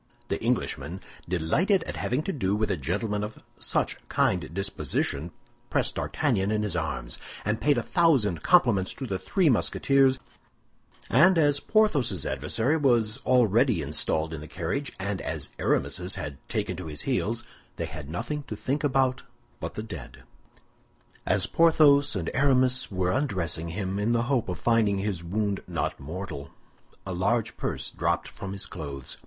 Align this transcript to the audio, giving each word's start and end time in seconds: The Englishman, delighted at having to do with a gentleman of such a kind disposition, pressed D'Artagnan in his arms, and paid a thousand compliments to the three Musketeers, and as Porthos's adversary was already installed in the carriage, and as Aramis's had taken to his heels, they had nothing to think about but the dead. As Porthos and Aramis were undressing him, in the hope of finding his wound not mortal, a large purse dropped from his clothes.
The 0.29 0.41
Englishman, 0.41 0.99
delighted 1.29 1.83
at 1.83 1.95
having 1.95 2.23
to 2.23 2.33
do 2.33 2.55
with 2.55 2.71
a 2.71 2.75
gentleman 2.75 3.23
of 3.23 3.43
such 3.59 3.93
a 3.97 4.05
kind 4.09 4.51
disposition, 4.51 5.29
pressed 5.69 5.93
D'Artagnan 5.93 6.49
in 6.49 6.63
his 6.63 6.75
arms, 6.75 7.19
and 7.45 7.61
paid 7.61 7.77
a 7.77 7.83
thousand 7.83 8.41
compliments 8.41 8.95
to 8.95 9.05
the 9.05 9.19
three 9.19 9.47
Musketeers, 9.47 10.19
and 11.07 11.37
as 11.37 11.59
Porthos's 11.59 12.25
adversary 12.25 12.77
was 12.77 13.17
already 13.27 13.83
installed 13.83 14.33
in 14.33 14.41
the 14.41 14.47
carriage, 14.47 14.91
and 14.99 15.21
as 15.21 15.49
Aramis's 15.59 16.15
had 16.15 16.39
taken 16.49 16.75
to 16.77 16.87
his 16.87 17.01
heels, 17.01 17.43
they 17.75 17.85
had 17.85 18.09
nothing 18.09 18.41
to 18.47 18.55
think 18.55 18.83
about 18.83 19.21
but 19.59 19.75
the 19.75 19.83
dead. 19.83 20.23
As 21.27 21.45
Porthos 21.45 22.15
and 22.15 22.31
Aramis 22.33 22.89
were 22.91 23.11
undressing 23.11 23.69
him, 23.69 23.99
in 23.99 24.13
the 24.13 24.23
hope 24.23 24.49
of 24.49 24.57
finding 24.57 24.97
his 24.97 25.23
wound 25.23 25.61
not 25.67 25.99
mortal, 25.99 26.49
a 27.05 27.13
large 27.13 27.55
purse 27.55 27.91
dropped 27.91 28.27
from 28.27 28.53
his 28.53 28.65
clothes. 28.65 29.19